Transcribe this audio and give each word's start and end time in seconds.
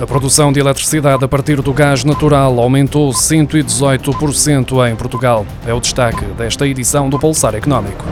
A 0.00 0.06
produção 0.06 0.50
de 0.50 0.58
eletricidade 0.58 1.22
a 1.22 1.28
partir 1.28 1.60
do 1.60 1.74
gás 1.74 2.04
natural 2.04 2.58
aumentou 2.58 3.10
118% 3.10 4.90
em 4.90 4.96
Portugal. 4.96 5.46
É 5.66 5.74
o 5.74 5.80
destaque 5.80 6.24
desta 6.24 6.66
edição 6.66 7.10
do 7.10 7.18
Pulsar 7.18 7.54
Económico. 7.54 8.06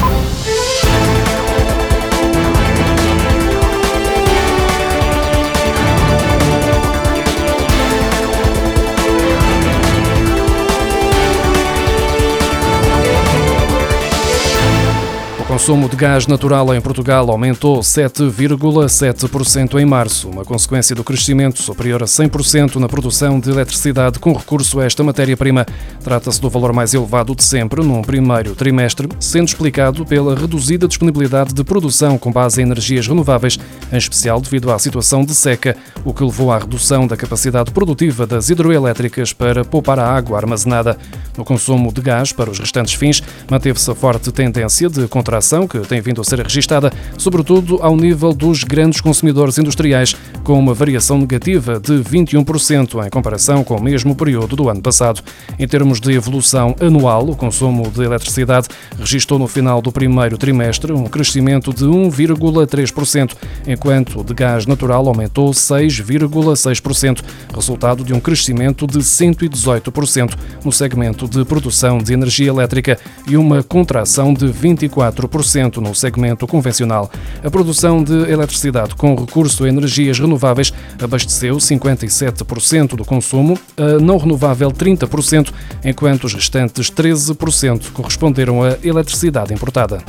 Consumo 15.68 15.86
de 15.86 15.96
gás 15.96 16.26
natural 16.26 16.74
em 16.74 16.80
Portugal 16.80 17.30
aumentou 17.30 17.80
7,7% 17.80 19.78
em 19.78 19.84
março, 19.84 20.30
uma 20.30 20.42
consequência 20.42 20.96
do 20.96 21.04
crescimento 21.04 21.62
superior 21.62 22.02
a 22.02 22.06
100% 22.06 22.76
na 22.76 22.88
produção 22.88 23.38
de 23.38 23.50
eletricidade 23.50 24.18
com 24.18 24.32
recurso 24.32 24.80
a 24.80 24.86
esta 24.86 25.04
matéria-prima. 25.04 25.66
Trata-se 26.02 26.40
do 26.40 26.48
valor 26.48 26.72
mais 26.72 26.94
elevado 26.94 27.34
de 27.34 27.44
sempre 27.44 27.84
num 27.84 28.00
primeiro 28.00 28.54
trimestre, 28.54 29.10
sendo 29.20 29.48
explicado 29.48 30.06
pela 30.06 30.34
reduzida 30.34 30.88
disponibilidade 30.88 31.52
de 31.52 31.62
produção 31.62 32.16
com 32.16 32.32
base 32.32 32.62
em 32.62 32.64
energias 32.64 33.06
renováveis, 33.06 33.58
em 33.92 33.98
especial 33.98 34.40
devido 34.40 34.72
à 34.72 34.78
situação 34.78 35.22
de 35.22 35.34
seca, 35.34 35.76
o 36.02 36.14
que 36.14 36.24
levou 36.24 36.50
à 36.50 36.56
redução 36.60 37.06
da 37.06 37.14
capacidade 37.14 37.72
produtiva 37.72 38.26
das 38.26 38.48
hidroelétricas 38.48 39.34
para 39.34 39.66
poupar 39.66 39.98
a 39.98 40.10
água 40.10 40.38
armazenada. 40.38 40.96
No 41.36 41.44
consumo 41.44 41.92
de 41.92 42.00
gás 42.00 42.32
para 42.32 42.50
os 42.50 42.58
restantes 42.58 42.94
fins, 42.94 43.22
manteve-se 43.50 43.90
a 43.90 43.94
forte 43.94 44.32
tendência 44.32 44.88
de 44.88 45.06
contratação 45.58 45.66
que 45.66 45.78
tem 45.80 46.00
vindo 46.00 46.20
a 46.20 46.24
ser 46.24 46.40
registada, 46.40 46.92
sobretudo 47.16 47.78
ao 47.82 47.96
nível 47.96 48.32
dos 48.32 48.62
grandes 48.62 49.00
consumidores 49.00 49.58
industriais, 49.58 50.14
com 50.44 50.58
uma 50.58 50.74
variação 50.74 51.18
negativa 51.18 51.80
de 51.80 51.94
21% 51.94 53.04
em 53.04 53.10
comparação 53.10 53.64
com 53.64 53.76
o 53.76 53.82
mesmo 53.82 54.14
período 54.14 54.54
do 54.54 54.68
ano 54.68 54.80
passado. 54.80 55.22
Em 55.58 55.66
termos 55.66 56.00
de 56.00 56.12
evolução 56.12 56.76
anual, 56.80 57.28
o 57.28 57.36
consumo 57.36 57.90
de 57.90 58.02
eletricidade 58.02 58.68
registrou 58.98 59.38
no 59.38 59.48
final 59.48 59.80
do 59.80 59.90
primeiro 59.90 60.36
trimestre 60.36 60.92
um 60.92 61.04
crescimento 61.04 61.72
de 61.72 61.84
1,3%, 61.84 63.32
enquanto 63.66 64.20
o 64.20 64.24
de 64.24 64.34
gás 64.34 64.66
natural 64.66 65.06
aumentou 65.08 65.50
6,6%, 65.50 67.22
resultado 67.54 68.04
de 68.04 68.12
um 68.12 68.20
crescimento 68.20 68.86
de 68.86 68.98
118% 68.98 70.34
no 70.64 70.72
segmento 70.72 71.28
de 71.28 71.44
produção 71.44 71.98
de 71.98 72.12
energia 72.12 72.48
elétrica 72.48 72.98
e 73.26 73.36
uma 73.36 73.62
contração 73.62 74.34
de 74.34 74.46
24% 74.46 75.47
4% 75.48 75.78
no 75.78 75.94
segmento 75.94 76.46
convencional. 76.46 77.10
A 77.42 77.50
produção 77.50 78.02
de 78.02 78.30
eletricidade 78.30 78.94
com 78.94 79.14
recurso 79.14 79.64
a 79.64 79.68
energias 79.68 80.18
renováveis 80.18 80.72
abasteceu 81.02 81.56
57% 81.56 82.96
do 82.96 83.04
consumo, 83.04 83.58
a 83.76 84.00
não 84.00 84.18
renovável 84.18 84.70
30%, 84.70 85.52
enquanto 85.84 86.24
os 86.24 86.34
restantes 86.34 86.90
13% 86.90 87.92
corresponderam 87.92 88.62
a 88.62 88.76
eletricidade 88.82 89.54
importada. 89.54 90.02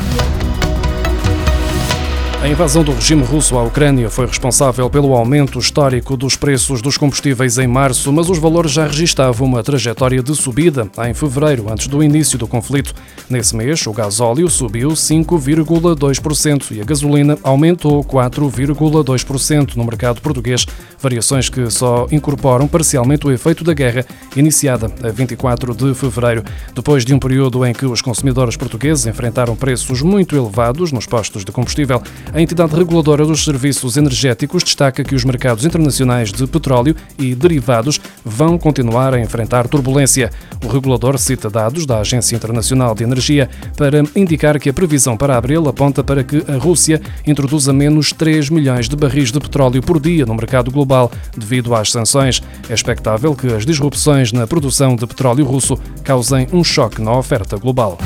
A 2.42 2.48
invasão 2.48 2.86
do 2.86 2.94
regime 2.94 3.22
russo 3.22 3.58
à 3.58 3.64
Ucrânia 3.64 4.10
foi 4.10 4.26
responsável 4.26 4.90
pelo 4.90 5.14
aumento 5.14 5.60
histórico 5.60 6.16
dos 6.16 6.38
preços 6.38 6.82
dos 6.82 6.98
combustíveis 6.98 7.58
em 7.58 7.68
março, 7.68 8.14
mas 8.14 8.30
os 8.30 8.38
valores 8.38 8.72
já 8.72 8.88
registavam 8.88 9.46
uma 9.46 9.62
trajetória 9.62 10.24
de 10.24 10.34
subida 10.34 10.90
em 11.06 11.14
fevereiro, 11.14 11.70
antes 11.70 11.88
do 11.88 12.02
início 12.02 12.40
do 12.40 12.48
conflito. 12.48 12.96
Nesse 13.30 13.54
mês, 13.54 13.86
o 13.86 13.92
gasóleo 13.92 14.50
subiu 14.50 14.92
5,2% 14.92 16.72
e 16.72 16.80
a 16.80 16.86
gasolina 16.86 17.38
aumentou 17.44 18.02
4,2% 18.06 19.76
no 19.76 19.84
mercado 19.84 20.22
português, 20.22 20.66
variações 20.98 21.50
que 21.50 21.70
só 21.70 22.08
incorporam 22.10 22.70
parcialmente 22.70 23.28
o 23.28 23.34
efeito 23.34 23.66
da 23.66 23.74
guerra 23.74 24.06
iniciada 24.34 24.90
a 25.04 25.10
24 25.10 25.76
de 25.76 25.94
fevereiro, 25.94 26.46
depois 26.74 27.04
de 27.04 27.14
um 27.14 27.20
período 27.20 27.66
em 27.66 27.74
que 27.74 27.86
os 27.86 28.02
consumidores 28.02 28.56
portugueses 28.56 29.06
enfrentaram 29.08 29.58
preços 29.58 30.02
muito 30.02 30.38
elevados 30.38 30.94
nos 30.94 31.06
postos 31.06 31.44
de 31.44 31.52
combustível. 31.52 32.02
A 32.32 32.40
entidade 32.40 32.76
reguladora 32.76 33.26
dos 33.26 33.44
serviços 33.44 33.98
energéticos 33.98 34.64
destaca 34.64 35.04
que 35.04 35.16
os 35.16 35.26
mercados 35.26 35.66
internacionais 35.66 36.32
de 36.32 36.46
petróleo 36.46 36.96
e 37.18 37.34
derivados 37.34 38.00
vão 38.24 38.58
continuar 38.58 39.16
a 39.16 39.20
enfrentar 39.20 39.68
turbulência. 39.68 40.30
O 40.64 40.68
regulador 40.68 41.18
cita 41.18 41.50
dados 41.50 41.88
da 41.88 42.00
Agência 42.00 42.36
Internacional 42.36 42.94
de 42.94 43.04
Energia 43.04 43.50
para 43.76 44.04
indicar 44.16 44.60
que 44.60 44.70
a 44.70 44.74
previsão 44.74 45.18
para 45.18 45.38
abril 45.38 45.68
aponta 45.68 46.04
para 46.04 46.24
que 46.24 46.44
a 46.48 46.58
Rússia 46.58 47.02
introduza 47.26 47.74
menos 47.74 48.14
3 48.14 48.52
milhões 48.52 48.88
de 48.88 48.96
barris 48.96 49.32
de 49.32 49.40
petróleo 49.40 49.82
por 49.82 50.00
dia 50.00 50.26
no 50.26 50.36
mercado 50.36 50.70
global 50.70 51.12
devido 51.36 51.74
às 51.74 51.92
sanções. 51.92 52.44
É 52.70 52.74
expectável 52.74 53.36
que 53.36 53.48
as 53.48 53.66
disrupções 53.66 54.32
na 54.32 54.46
produção 54.46 54.96
de 54.96 55.08
petróleo 55.08 55.46
russo 55.46 55.80
causem 56.04 56.48
um 56.54 56.64
choque 56.64 57.02
na 57.02 57.18
oferta 57.18 57.58
global. 57.58 57.98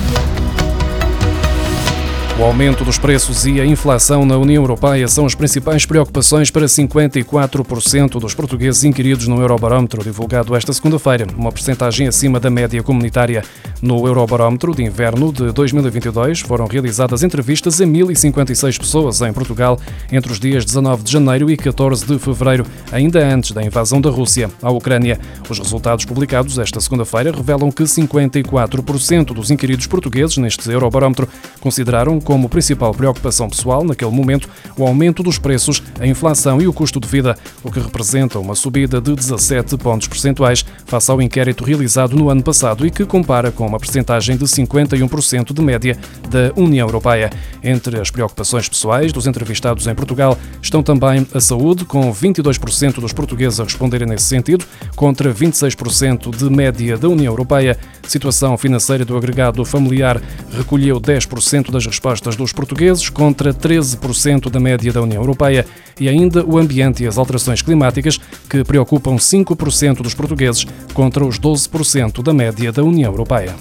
O 2.39 2.44
aumento 2.44 2.83
dos 2.83 2.97
preços 2.97 3.45
e 3.45 3.61
a 3.61 3.66
inflação 3.66 4.25
na 4.25 4.35
União 4.38 4.63
Europeia 4.63 5.07
são 5.07 5.23
as 5.23 5.35
principais 5.35 5.85
preocupações 5.85 6.49
para 6.49 6.66
54% 6.66 8.19
dos 8.19 8.33
portugueses 8.33 8.83
inquiridos 8.83 9.27
no 9.27 9.39
Eurobarómetro 9.39 10.03
divulgado 10.03 10.55
esta 10.55 10.73
segunda-feira, 10.73 11.27
uma 11.38 11.51
percentagem 11.51 12.07
acima 12.07 12.39
da 12.39 12.49
média 12.49 12.81
comunitária. 12.81 13.44
No 13.83 14.07
Eurobarómetro 14.07 14.73
de 14.73 14.81
inverno 14.81 15.31
de 15.31 15.51
2022 15.51 16.39
foram 16.39 16.66
realizadas 16.66 17.21
entrevistas 17.21 17.79
a 17.79 17.85
1.056 17.85 18.79
pessoas 18.79 19.21
em 19.21 19.31
Portugal 19.31 19.77
entre 20.11 20.31
os 20.31 20.39
dias 20.39 20.65
19 20.65 21.03
de 21.03 21.11
janeiro 21.11 21.51
e 21.51 21.57
14 21.57 22.03
de 22.03 22.17
fevereiro, 22.17 22.65
ainda 22.91 23.19
antes 23.23 23.51
da 23.51 23.61
invasão 23.61 24.01
da 24.01 24.09
Rússia 24.09 24.50
à 24.61 24.71
Ucrânia. 24.71 25.19
Os 25.47 25.59
resultados 25.59 26.05
publicados 26.05 26.57
esta 26.57 26.81
segunda-feira 26.81 27.31
revelam 27.31 27.71
que 27.71 27.83
54% 27.83 29.33
dos 29.33 29.51
inquiridos 29.51 29.85
portugueses 29.85 30.38
neste 30.38 30.71
Eurobarómetro 30.71 31.27
consideraram 31.59 32.22
como 32.23 32.47
principal 32.47 32.94
preocupação 32.94 33.50
pessoal 33.50 33.84
naquele 33.84 34.11
momento 34.11 34.50
o 34.78 34.85
aumento 34.85 35.22
dos 35.22 35.38
preços, 35.38 35.84
a 36.00 36.07
inflação 36.07 36.61
e 36.61 36.67
o 36.67 36.73
custo 36.73 37.00
de 37.00 37.07
vida, 37.07 37.38
o 37.63 37.72
que 37.72 37.79
representa 37.79 38.39
uma 38.39 38.56
subida 38.56 39.01
de 39.01 39.13
17 39.13 39.78
pontos 39.78 40.07
percentuais 40.07 40.66
face 40.85 41.12
ao 41.12 41.22
inquérito 41.22 41.63
realizado 41.63 42.16
no 42.16 42.29
ano 42.29 42.41
passado 42.41 42.85
e 42.88 42.91
que 42.91 43.06
compara 43.06 43.51
com 43.51 43.67
uma 43.67 43.79
percentagem 43.79 44.38
de 44.38 44.45
51% 44.45 45.53
de 45.53 45.62
média 45.62 45.97
da 46.29 46.51
União 46.56 46.88
Europeia. 46.88 47.29
Entre 47.63 48.00
as 48.00 48.09
preocupações 48.09 48.69
pessoais 48.69 49.12
dos 49.12 49.28
entrevistados 49.28 49.85
em 49.88 49.94
Portugal 49.95 50.38
estão 50.62 50.81
também 50.81 51.28
a 51.33 51.39
saúde, 51.39 51.85
com 51.85 52.13
22% 52.13 53.01
dos 53.01 53.13
portugueses 53.13 53.59
a 53.59 53.63
responderem 53.63 54.07
nesse 54.07 54.25
sentido, 54.25 54.66
contra 54.95 55.33
26% 55.33 56.35
de 56.35 56.50
média 56.50 56.97
da 56.97 57.09
União 57.09 57.31
Europeia. 57.33 57.78
Situação 58.07 58.57
financeira 58.57 59.06
do 59.06 59.16
agregado 59.17 59.63
familiar 59.66 60.22
recolheu 60.51 61.00
10% 61.00 61.72
das 61.72 61.85
respostas 61.85 62.12
respostas 62.13 62.35
dos 62.35 62.53
portugueses, 62.53 63.09
contra 63.09 63.53
13% 63.53 64.50
da 64.50 64.59
média 64.59 64.94
da 64.94 65.01
União 65.01 65.22
Europeia, 65.22 65.66
e 66.00 66.07
ainda 66.07 66.46
o 66.46 66.57
ambiente 66.57 67.03
e 67.03 67.07
as 67.07 67.18
alterações 67.18 67.62
climáticas, 67.62 68.19
que 68.50 68.63
preocupam 68.63 69.16
5% 69.16 70.01
dos 70.01 70.13
portugueses, 70.13 70.66
contra 70.94 71.25
os 71.25 71.40
12% 71.40 72.22
da 72.22 72.34
média 72.34 72.72
da 72.72 72.84
União 72.84 73.12
Europeia. 73.12 73.56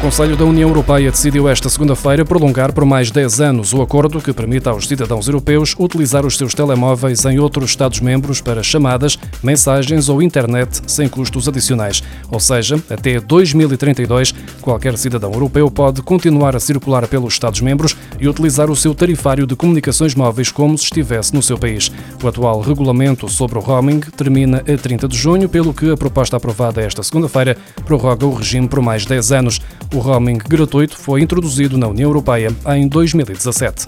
Conselho 0.00 0.34
da 0.34 0.46
União 0.46 0.66
Europeia 0.66 1.10
decidiu 1.10 1.46
esta 1.46 1.68
segunda-feira 1.68 2.24
prolongar 2.24 2.72
por 2.72 2.86
mais 2.86 3.10
10 3.10 3.38
anos 3.42 3.74
o 3.74 3.82
acordo 3.82 4.18
que 4.18 4.32
permite 4.32 4.66
aos 4.66 4.88
cidadãos 4.88 5.28
europeus 5.28 5.76
utilizar 5.78 6.24
os 6.24 6.38
seus 6.38 6.54
telemóveis 6.54 7.22
em 7.26 7.38
outros 7.38 7.68
Estados-membros 7.68 8.40
para 8.40 8.62
chamadas, 8.62 9.18
mensagens 9.42 10.08
ou 10.08 10.22
internet 10.22 10.80
sem 10.86 11.06
custos 11.06 11.46
adicionais. 11.46 12.02
Ou 12.30 12.40
seja, 12.40 12.82
até 12.88 13.20
2032, 13.20 14.34
qualquer 14.62 14.96
cidadão 14.96 15.34
europeu 15.34 15.70
pode 15.70 16.00
continuar 16.00 16.56
a 16.56 16.60
circular 16.60 17.06
pelos 17.06 17.34
Estados-membros 17.34 17.94
e 18.18 18.26
utilizar 18.26 18.70
o 18.70 18.76
seu 18.76 18.94
tarifário 18.94 19.46
de 19.46 19.54
comunicações 19.54 20.14
móveis 20.14 20.50
como 20.50 20.78
se 20.78 20.84
estivesse 20.84 21.34
no 21.34 21.42
seu 21.42 21.58
país. 21.58 21.92
O 22.22 22.26
atual 22.26 22.62
regulamento 22.62 23.28
sobre 23.28 23.58
o 23.58 23.60
roaming 23.60 24.00
termina 24.16 24.62
a 24.66 24.78
30 24.78 25.06
de 25.06 25.16
junho, 25.16 25.46
pelo 25.46 25.74
que 25.74 25.90
a 25.90 25.96
proposta 25.96 26.38
aprovada 26.38 26.80
esta 26.80 27.02
segunda-feira 27.02 27.54
prorroga 27.84 28.24
o 28.24 28.32
regime 28.32 28.66
por 28.66 28.80
mais 28.80 29.04
10 29.04 29.32
anos. 29.32 29.60
O 29.92 29.98
roaming 29.98 30.38
gratuito 30.38 30.96
foi 30.96 31.20
introduzido 31.20 31.76
na 31.76 31.88
União 31.88 32.08
Europeia 32.08 32.50
em 32.76 32.86
2017 32.86 33.86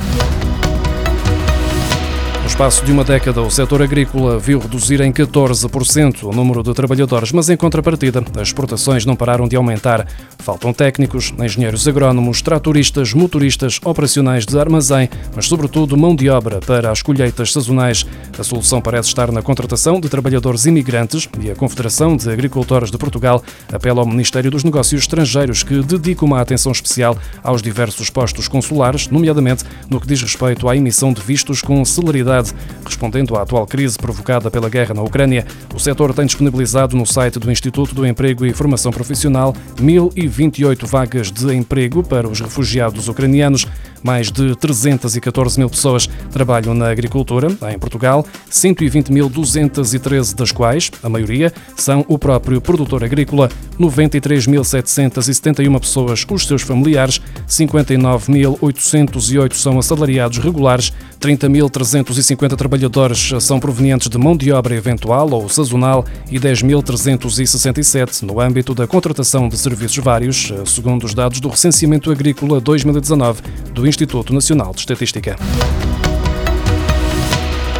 espaço 2.53 2.85
de 2.85 2.93
uma 2.93 3.03
década, 3.03 3.41
o 3.41 3.51
setor 3.51 3.81
agrícola 3.81 4.39
viu 4.39 4.59
reduzir 4.59 5.01
em 5.01 5.11
14% 5.11 6.25
o 6.25 6.33
número 6.33 6.63
de 6.63 6.75
trabalhadores, 6.75 7.33
mas 7.33 7.49
em 7.49 7.57
contrapartida, 7.57 8.23
as 8.37 8.49
exportações 8.49 9.07
não 9.07 9.17
pararam 9.17 9.49
de 9.49 9.57
aumentar. 9.57 10.07
Faltam 10.39 10.71
técnicos, 10.71 11.33
engenheiros 11.43 11.89
agrónomos, 11.89 12.43
tratoristas, 12.43 13.15
motoristas, 13.15 13.81
operacionais 13.83 14.45
de 14.45 14.59
armazém, 14.59 15.09
mas 15.35 15.47
sobretudo 15.47 15.97
mão 15.97 16.15
de 16.15 16.29
obra 16.29 16.61
para 16.61 16.91
as 16.91 17.01
colheitas 17.01 17.55
sazonais. 17.55 18.05
A 18.39 18.45
solução 18.45 18.83
parece 18.83 19.09
estar 19.09 19.33
na 19.33 19.41
contratação 19.41 19.99
de 19.99 20.11
trabalhadores 20.11 20.67
imigrantes 20.67 21.27
e 21.41 21.51
a 21.51 21.57
Confederação 21.57 22.19
de 22.19 22.31
Agricultores 22.31 22.91
de 22.91 22.99
Portugal 22.99 23.43
apela 23.73 24.01
ao 24.01 24.07
Ministério 24.07 24.51
dos 24.51 24.63
Negócios 24.63 25.01
Estrangeiros 25.01 25.63
que 25.63 25.83
dedique 25.83 26.23
uma 26.23 26.41
atenção 26.41 26.71
especial 26.71 27.17
aos 27.43 27.63
diversos 27.63 28.11
postos 28.11 28.47
consulares, 28.47 29.09
nomeadamente 29.09 29.65
no 29.89 29.99
que 29.99 30.07
diz 30.07 30.21
respeito 30.21 30.69
à 30.69 30.77
emissão 30.77 31.15
de 31.15 31.23
vistos 31.23 31.63
com 31.63 31.83
celeridade 31.83 32.42
Respondendo 32.85 33.37
à 33.37 33.43
atual 33.43 33.67
crise 33.67 33.97
provocada 33.97 34.51
pela 34.51 34.69
guerra 34.69 34.95
na 34.95 35.03
Ucrânia, 35.03 35.47
o 35.75 35.79
setor 35.79 36.13
tem 36.13 36.27
disponibilizado 36.27 36.97
no 36.97 37.07
site 37.07 37.39
do 37.39 37.51
Instituto 37.51 37.95
do 37.95 38.07
Emprego 38.07 38.45
e 38.45 38.53
Formação 38.53 38.91
Profissional 38.91 39.55
1.028 39.77 40.87
vagas 40.87 41.31
de 41.31 41.55
emprego 41.55 42.03
para 42.03 42.29
os 42.29 42.41
refugiados 42.41 43.09
ucranianos. 43.09 43.67
Mais 44.03 44.33
de 44.33 44.57
314 44.57 45.59
mil 45.59 45.71
pessoas 45.71 46.09
trabalham 46.33 46.75
na 46.75 46.91
agricultura 46.91 47.47
em 47.73 47.79
Portugal, 47.79 48.27
120.213 48.51 50.35
das 50.35 50.51
quais, 50.51 50.91
a 51.05 51.09
maioria, 51.09 51.53
são 51.77 52.05
o 52.09 52.19
próprio 52.19 52.61
produtor 52.61 53.05
agrícola, 53.05 53.49
93.771 53.79 55.81
pessoas 55.81 56.25
os 56.35 56.47
seus 56.47 56.63
familiares, 56.63 57.21
59.808 57.49 59.55
são 59.55 59.79
assalariados 59.79 60.39
regulares, 60.39 60.93
30.350 61.23 62.57
trabalhadores 62.57 63.33
são 63.41 63.61
provenientes 63.61 64.09
de 64.09 64.19
mão 64.19 64.37
de 64.37 64.51
obra 64.51 64.75
eventual 64.75 65.31
ou 65.31 65.49
sazonal 65.49 66.05
e 66.29 66.37
10.367 66.37 68.23
no 68.23 68.41
âmbito 68.41 68.75
da 68.75 68.89
contratação 68.89 69.49
de 69.49 69.57
serviços 69.57 69.99
vários, 69.99 70.53
segundo 70.67 71.05
os 71.05 71.15
dados 71.15 71.39
do 71.39 71.49
Recenseamento 71.49 72.11
Agrícola 72.11 72.61
2019 72.61 73.41
do 73.73 73.87
Instituto 73.87 74.35
Nacional 74.35 74.73
de 74.73 74.81
Estatística. 74.81 75.37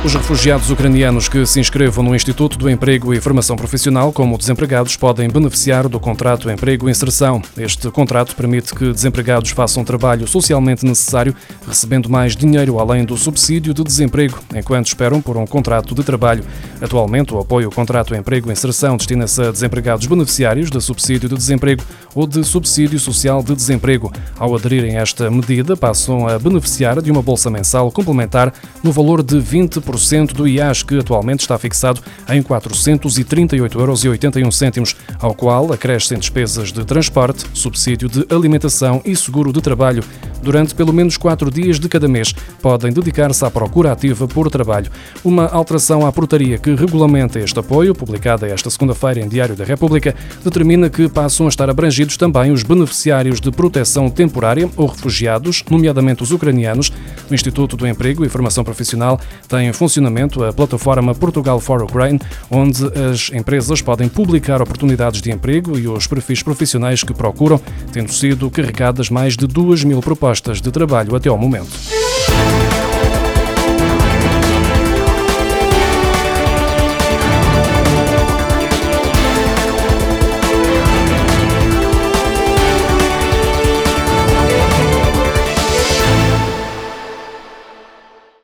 Os 0.05 0.15
refugiados 0.15 0.69
ucranianos 0.69 1.29
que 1.29 1.47
se 1.47 1.61
inscrevam 1.61 2.03
no 2.03 2.13
Instituto 2.13 2.59
do 2.59 2.69
Emprego 2.69 3.15
e 3.15 3.21
Formação 3.21 3.55
Profissional 3.55 4.13
como 4.13 4.37
desempregados 4.37 4.97
podem 4.97 5.31
beneficiar 5.31 5.89
do 5.89 6.01
contrato 6.01 6.51
Emprego-Inserção. 6.51 7.41
Este 7.57 7.89
contrato 7.89 8.35
permite 8.35 8.75
que 8.75 8.93
desempregados 8.93 9.51
façam 9.51 9.85
trabalho 9.85 10.27
socialmente 10.27 10.85
necessário, 10.85 11.37
recebendo 11.69 12.11
mais 12.11 12.35
dinheiro 12.35 12.81
além 12.81 13.05
do 13.05 13.17
subsídio 13.17 13.73
de 13.73 13.85
desemprego, 13.85 14.41
enquanto 14.53 14.89
esperam 14.89 15.23
por 15.23 15.37
um 15.37 15.47
contrato 15.47 15.95
de 15.95 16.03
trabalho. 16.03 16.43
Atualmente, 16.81 17.33
o 17.33 17.39
apoio 17.39 17.67
ao 17.67 17.73
contrato 17.73 18.13
Emprego-Inserção 18.13 18.97
destina-se 18.97 19.41
a 19.41 19.53
desempregados 19.53 20.07
beneficiários 20.07 20.69
de 20.69 20.81
subsídio 20.81 21.29
de 21.29 21.37
desemprego 21.37 21.85
ou 22.13 22.27
de 22.27 22.43
subsídio 22.43 22.99
social 22.99 23.41
de 23.41 23.55
desemprego. 23.55 24.13
Ao 24.37 24.53
aderirem 24.53 24.99
a 24.99 25.03
esta 25.03 25.31
medida, 25.31 25.77
passam 25.77 26.27
a 26.27 26.41
beneficiar 26.41 27.01
de 27.01 27.13
uma 27.13 27.23
bolsa 27.23 27.49
mensal 27.49 27.89
complementar 27.93 28.53
no 28.83 28.91
valor 28.91 29.23
de 29.23 29.37
20% 29.37 29.92
10% 29.93 30.33
do 30.33 30.49
IAS, 30.49 30.83
que 30.83 30.99
atualmente 30.99 31.41
está 31.41 31.59
fixado 31.59 32.01
em 32.29 32.43
438,81 32.43 33.77
euros, 33.79 34.97
ao 35.21 35.35
qual 35.35 35.73
acrescem 35.73 36.19
despesas 36.19 36.73
de 36.73 36.85
transporte, 36.85 37.45
subsídio 37.55 38.09
de 38.09 38.27
alimentação 38.35 39.01
e 39.05 39.15
seguro 39.15 39.53
de 39.53 39.61
trabalho. 39.61 40.03
Durante 40.43 40.75
pelo 40.75 40.93
menos 40.93 41.17
quatro 41.17 41.51
dias 41.51 41.79
de 41.79 41.89
cada 41.89 42.09
mês, 42.09 42.35
podem 42.61 42.93
dedicar-se 42.93 43.45
à 43.45 43.51
procura 43.51 43.93
ativa 43.93 44.27
por 44.27 44.51
trabalho. 44.51 44.91
Uma 45.25 45.47
alteração 45.47 46.05
à 46.05 46.11
portaria 46.11 46.59
que 46.59 46.75
regulamenta 46.75 47.39
este 47.39 47.59
apoio, 47.61 47.95
publicada 47.95 48.49
esta 48.49 48.69
segunda-feira 48.69 49.21
em 49.21 49.29
Diário 49.29 49.55
da 49.55 49.65
República, 49.65 50.17
determina 50.43 50.91
que 50.91 51.09
passam 51.09 51.47
a 51.47 51.49
estar 51.49 51.71
abrangidos 51.71 52.17
também 52.17 52.51
os 52.51 52.65
beneficiários 52.65 53.41
de 53.41 53.53
proteção 53.53 54.11
temporária 54.11 54.69
ou 54.77 54.87
refugiados, 54.87 55.63
nomeadamente 55.71 56.25
os 56.25 56.33
ucranianos. 56.33 56.93
O 57.31 57.35
Instituto 57.35 57.77
do 57.77 57.87
Emprego 57.87 58.25
e 58.25 58.29
Formação 58.29 58.65
Profissional 58.65 59.21
tem 59.47 59.73
funcionamento 59.83 60.45
a 60.45 60.53
plataforma 60.53 61.13
Portugal 61.13 61.59
for 61.59 61.83
Ukraine, 61.83 62.21
onde 62.49 62.85
as 63.11 63.33
empresas 63.33 63.83
podem 63.83 64.09
publicar 64.09 64.63
oportunidades 64.63 65.21
de 65.21 65.33
emprego 65.33 65.77
e 65.77 65.89
os 65.89 66.07
perfis 66.07 66.41
profissionais 66.41 67.03
que 67.03 67.13
procuram, 67.13 67.61
tendo 67.93 68.13
sido 68.13 68.49
carregadas 68.49 69.11
mais 69.11 69.37
de 69.37 69.45
2 69.45 69.83
mil 69.83 70.01
propostas 70.01 70.61
de 70.61 70.71
trabalho 70.71 71.17
até 71.17 71.29
ao 71.29 71.37
momento. 71.37 71.73